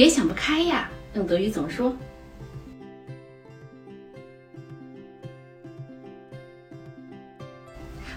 [0.00, 1.94] 别想不开呀，用德语怎么说？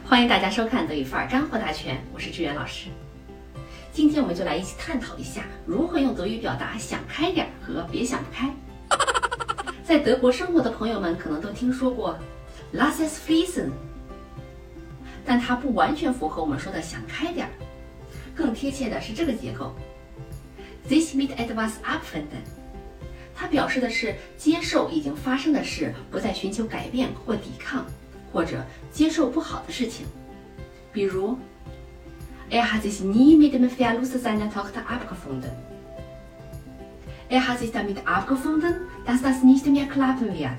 [0.06, 2.88] 欢迎大家收看德语范儿干货大全，我是志远老师。
[3.92, 8.50] 今天我们就来一起探讨一下如何用德语表达“想开点儿”和“别想不开”。
[9.84, 12.18] 在德国生活的朋友们可能都听说过
[12.72, 13.70] “Lass es fließen”，
[15.26, 17.52] 但它不完全符合我们说的“想开点儿”，
[18.34, 19.76] 更贴切的是这个结构
[20.88, 22.44] ：“This mit etwas abfinden”。
[23.36, 27.86] 它表示的是接受已经发生的事，不再寻求改变或抵抗。
[28.32, 30.08] 或者接受不好的事情，
[30.92, 31.38] 比如
[32.50, 35.52] ，Er hat sich nie mit dem Verlust seiner Tochter abgefunden.
[37.30, 40.58] Er hat sich damit abgefunden, dass das nicht mehr klappen wird.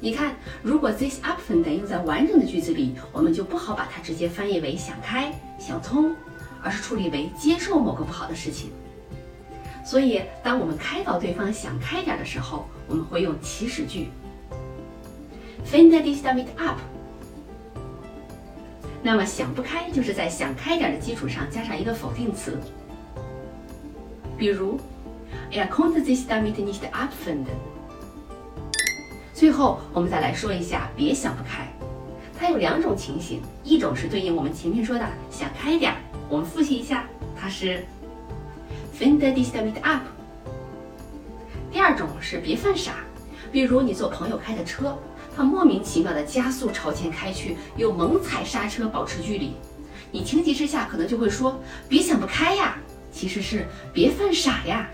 [0.00, 6.16] 你看，如果 this abfinden 用在完整的句子里，我们就不好把它直接翻译为想开、想通，
[6.62, 8.70] 而是处理为接受某个不好的事情。
[9.84, 14.08] 所以，当我们开导对方想开点的时候，我们会用祈使句。
[15.70, 16.76] Finde dich damit ab。
[19.02, 22.56] 那么想不开就是在想开点的基础上加上一个否定词，
[24.38, 24.78] 比如
[25.50, 27.56] Er konnte sich damit nicht abfinden。
[29.34, 31.66] 最后我们再来说一下别想不开，
[32.38, 35.94] 它有两种情形，一种是对应我们前面说的想开点，
[36.32, 37.04] 我们复习一下，
[37.38, 37.84] 它是
[38.98, 40.00] Finde dich damit ab。
[41.70, 42.94] 第二种是别犯傻，
[43.52, 44.98] 比如你坐朋友开的车。
[45.36, 49.52] 他莫名其妙的加速朝前开去，又猛踩刹车保持距离，
[50.10, 52.78] 你情急之下可能就会说：“别想不开呀！”
[53.12, 54.88] 其实是“别犯傻呀”。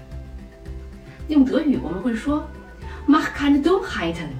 [1.28, 2.44] 用德语我们会说
[3.08, 4.30] “mach keine Dummheiten”，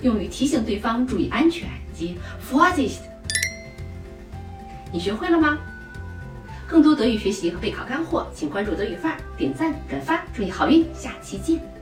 [0.00, 2.18] 用于提醒对方注意安全及
[2.50, 3.00] “Vorsicht”。
[4.90, 5.58] 你学会了吗？
[6.70, 10.86] 更多德语学习和备考干货，请关注德语范儿，点赞转发，祝你好运！
[10.94, 11.79] 下期见。